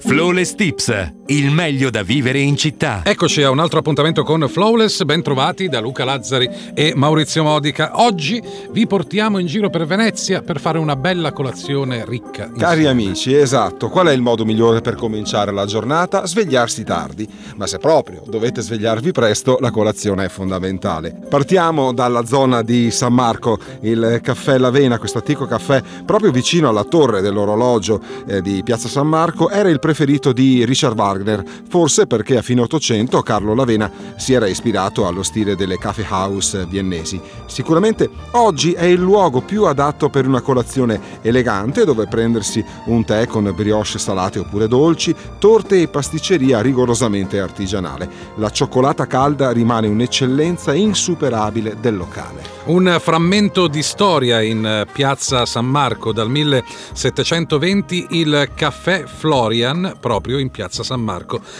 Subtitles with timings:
[0.00, 0.90] Flawless Tips,
[1.30, 3.02] il meglio da vivere in città.
[3.04, 8.02] Eccoci a un altro appuntamento con Flawless, ben trovati da Luca Lazzari e Maurizio Modica.
[8.02, 8.42] Oggi
[8.72, 12.46] vi portiamo in giro per Venezia per fare una bella colazione ricca.
[12.46, 12.58] Insieme.
[12.58, 16.26] Cari amici, esatto, qual è il modo migliore per cominciare la giornata?
[16.26, 21.16] Svegliarsi tardi, ma se proprio dovete svegliarvi presto, la colazione è fondamentale.
[21.28, 26.84] Partiamo dalla zona di San Marco, il caffè L'Avena, questo antico caffè proprio vicino alla
[26.84, 32.36] torre dell'orologio eh, di Piazza San Marco, era il preferito di Richard Wagner, forse perché
[32.36, 37.20] a fine Ottocento Carlo Lavena si era ispirato allo stile delle cafe house viennesi.
[37.46, 43.26] Sicuramente oggi è il luogo più adatto per una colazione elegante dove prendersi un tè
[43.26, 48.08] con brioche salate oppure dolci, torte e pasticceria rigorosamente artigianale.
[48.36, 52.58] La cioccolata calda rimane un'eccellenza insuperabile del locale.
[52.62, 60.50] Un frammento di storia in piazza San Marco dal 1720, il caffè Florian, proprio in
[60.50, 61.09] piazza San Marco.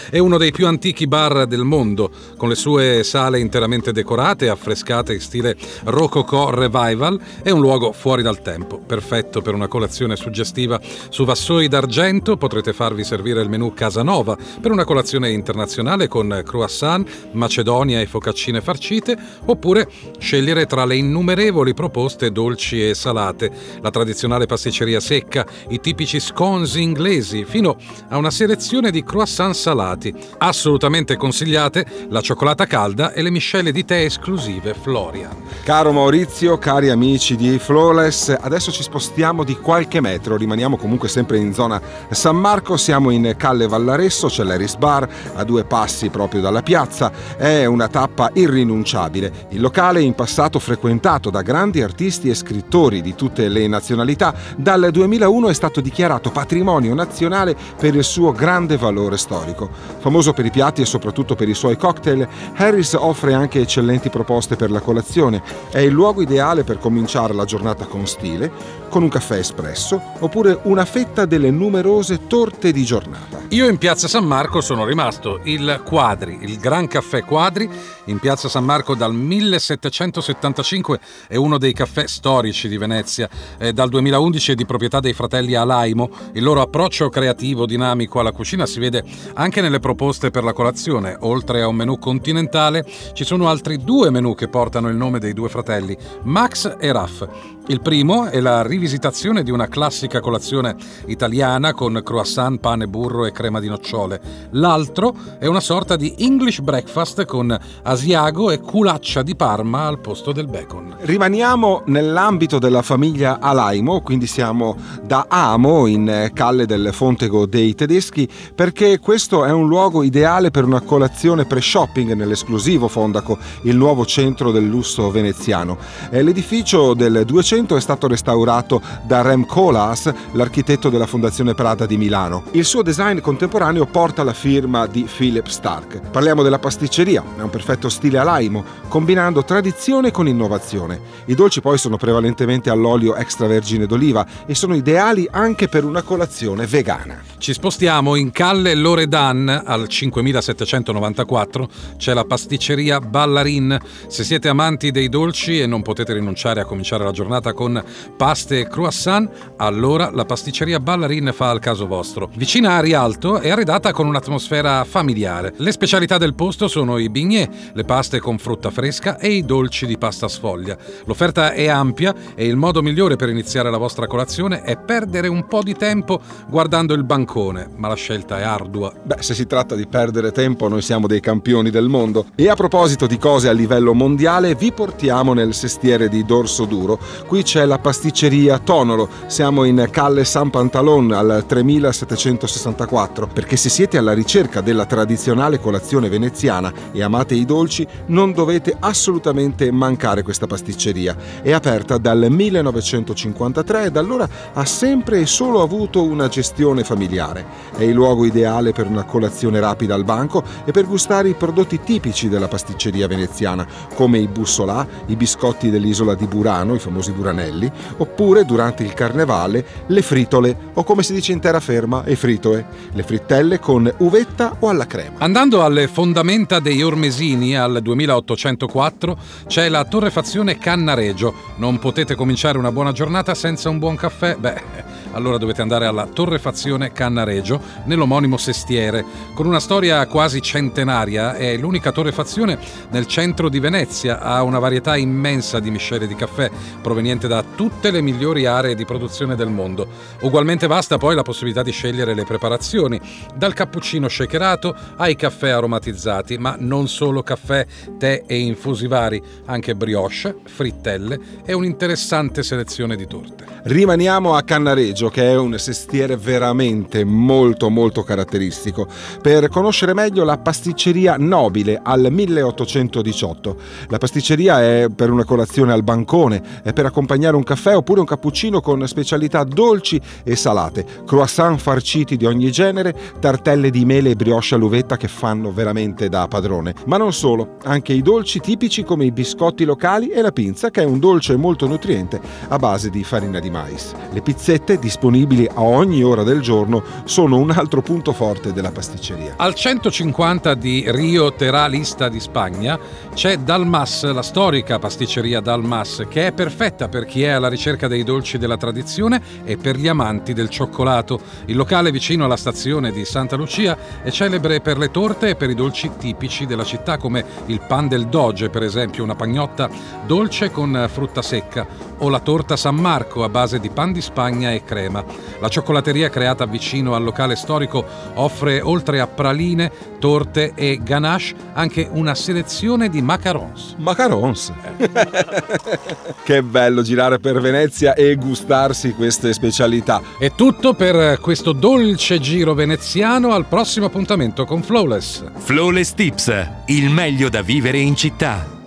[0.09, 4.49] È uno dei più antichi bar del mondo, con le sue sale interamente decorate e
[4.49, 7.19] affrescate in stile Rococo Revival.
[7.43, 12.37] È un luogo fuori dal tempo, perfetto per una colazione suggestiva su vassoi d'argento.
[12.37, 18.61] Potrete farvi servire il menù Casanova per una colazione internazionale con croissant, macedonia e focaccine
[18.61, 25.79] farcite, oppure scegliere tra le innumerevoli proposte dolci e salate, la tradizionale pasticceria secca, i
[25.79, 27.75] tipici scones inglesi, fino
[28.09, 30.13] a una selezione di croissant salati.
[30.37, 35.35] Assolutamente consigliate la cioccolata calda e le miscele di tè esclusive Florian.
[35.63, 41.37] Caro Maurizio, cari amici di Flawless, adesso ci spostiamo di qualche metro, rimaniamo comunque sempre
[41.37, 46.41] in zona San Marco, siamo in Calle Vallaresso, c'è l'Eris Bar, a due passi proprio
[46.41, 49.47] dalla piazza, è una tappa irrinunciabile.
[49.49, 54.89] Il locale in passato frequentato da grandi artisti e scrittori di tutte le nazionalità, dal
[54.91, 59.69] 2001 è stato dichiarato patrimonio nazionale per il suo grande valore storico.
[59.99, 64.57] Famoso per i piatti e soprattutto per i suoi cocktail, Harris offre anche eccellenti proposte
[64.57, 65.41] per la colazione.
[65.71, 68.51] È il luogo ideale per cominciare la giornata con stile,
[68.89, 73.39] con un caffè espresso oppure una fetta delle numerose torte di giornata.
[73.49, 75.39] Io in piazza San Marco sono rimasto.
[75.43, 77.69] Il Quadri, il Gran Caffè Quadri,
[78.05, 83.29] in piazza San Marco dal 1775 è uno dei caffè storici di Venezia.
[83.57, 86.09] È dal 2011 è di proprietà dei fratelli Alaimo.
[86.33, 91.15] Il loro approccio creativo, dinamico alla cucina si vede anche nelle proposte per la colazione.
[91.21, 95.33] Oltre a un menù continentale, ci sono altri due menù che portano il nome dei
[95.33, 97.27] due fratelli, Max e Raff.
[97.67, 103.31] Il primo è la rivisitazione di una classica colazione italiana con croissant, pane, burro e
[103.31, 104.19] crema di nocciole.
[104.53, 110.31] L'altro è una sorta di English breakfast con asiago e culaccia di Parma al posto
[110.31, 110.95] del bacon.
[111.01, 118.27] Rimaniamo nell'ambito della famiglia Alaimo, quindi siamo da Amo in Calle del Fontego dei Tedeschi,
[118.55, 124.51] perché questo è un luogo ideale per una colazione pre-shopping nell'esclusivo Fondaco, il nuovo centro
[124.51, 125.77] del lusso veneziano.
[126.09, 131.97] L'edificio del 200 Novecento è stato restaurato da Rem Koolhaas, l'architetto della Fondazione Prada di
[131.97, 132.43] Milano.
[132.51, 135.99] Il suo design contemporaneo porta la firma di Philip Stark.
[136.11, 141.01] Parliamo della pasticceria, è un perfetto stile alaimo, combinando tradizione con innovazione.
[141.25, 146.65] I dolci poi sono prevalentemente all'olio extravergine d'oliva e sono ideali anche per una colazione
[146.65, 147.21] vegana.
[147.37, 151.67] Ci spostiamo in Calle Loredan al 5794,
[151.97, 153.77] c'è la pasticceria Ballarin.
[154.07, 157.83] Se siete amanti dei dolci e non potete rinunciare a cominciare la giornata giornata con
[158.15, 162.29] paste e croissant, allora la pasticceria Ballarin fa al caso vostro.
[162.35, 165.53] Vicina a Rialto è arredata con un'atmosfera familiare.
[165.57, 169.87] Le specialità del posto sono i bignè, le paste con frutta fresca e i dolci
[169.87, 170.77] di pasta sfoglia.
[171.05, 175.47] L'offerta è ampia e il modo migliore per iniziare la vostra colazione è perdere un
[175.47, 178.93] po' di tempo guardando il bancone, ma la scelta è ardua.
[179.03, 182.27] Beh, se si tratta di perdere tempo, noi siamo dei campioni del mondo.
[182.35, 186.99] E a proposito di cose a livello mondiale, vi portiamo nel sestiere di Dorso Duro,
[187.31, 193.97] Qui c'è la pasticceria Tonolo, siamo in Calle San Pantalon al 3764, perché se siete
[193.97, 200.45] alla ricerca della tradizionale colazione veneziana e amate i dolci, non dovete assolutamente mancare questa
[200.45, 201.15] pasticceria.
[201.41, 207.45] È aperta dal 1953 e da allora ha sempre e solo avuto una gestione familiare.
[207.77, 211.79] È il luogo ideale per una colazione rapida al banco e per gustare i prodotti
[211.79, 213.65] tipici della pasticceria veneziana,
[213.95, 219.63] come i bussolà, i biscotti dell'isola di Burano, i famosi Buranelli, oppure durante il carnevale
[219.85, 224.69] le fritole o come si dice in terraferma e fritoe, le frittelle con uvetta o
[224.69, 225.19] alla crema.
[225.19, 231.33] Andando alle fondamenta dei Ormesini al 2804 c'è la torrefazione Cannaregio.
[231.57, 234.35] Non potete cominciare una buona giornata senza un buon caffè?
[234.35, 234.61] Beh,
[235.11, 239.03] allora dovete andare alla Torrefazione Cannaregio, nell'omonimo Sestiere.
[239.33, 242.57] Con una storia quasi centenaria, è l'unica torrefazione
[242.89, 246.49] nel centro di Venezia, ha una varietà immensa di miscele di caffè
[246.81, 249.87] proveniente da tutte le migliori aree di produzione del mondo.
[250.21, 252.99] Ugualmente vasta poi la possibilità di scegliere le preparazioni,
[253.35, 257.65] dal cappuccino shakerato ai caffè aromatizzati, ma non solo caffè,
[257.97, 263.45] tè e infusi vari, anche brioche, frittelle e un'interessante selezione di torte.
[263.63, 268.87] Rimaniamo a Cannareggio, che è un sestiere veramente molto molto caratteristico,
[269.21, 273.55] per conoscere meglio la pasticceria Nobile al 1818.
[273.87, 278.05] La pasticceria è per una colazione al bancone, è per accompagnare un caffè oppure un
[278.05, 284.15] cappuccino con specialità dolci e salate, croissant farciti di ogni genere, tartelle di mele e
[284.15, 286.73] brioche all'uvetta che fanno veramente da padrone.
[286.85, 290.81] Ma non solo, anche i dolci tipici come i biscotti locali e la pinza, che
[290.81, 293.93] è un dolce molto nutriente a base di farina di mais.
[294.11, 299.35] Le pizzette, disponibili a ogni ora del giorno, sono un altro punto forte della pasticceria.
[299.37, 302.77] Al 150 di Rio Teralista di Spagna
[303.13, 308.03] c'è Dalmas, la storica pasticceria Dalmas, che è perfetta per chi è alla ricerca dei
[308.03, 311.21] dolci della tradizione e per gli amanti del cioccolato.
[311.45, 315.49] Il locale vicino alla stazione di Santa Lucia è celebre per le torte e per
[315.49, 319.69] i dolci tipici della città come il pan del Doge, per esempio, una pagnotta
[320.05, 321.65] dolce con frutta secca,
[321.99, 325.03] o la torta San Marco a base di pan di Spagna e crema.
[325.39, 327.85] La cioccolateria creata vicino al locale storico
[328.15, 331.09] offre oltre a praline, torte e ganache
[331.53, 333.75] anche una selezione di macarons.
[333.77, 334.53] Macarons?
[336.23, 340.01] che bello girare per Venezia e gustarsi queste specialità.
[340.17, 345.23] È tutto per questo dolce giro veneziano al prossimo appuntamento con Flawless.
[345.35, 348.60] Flawless Tips, il meglio da vivere in città.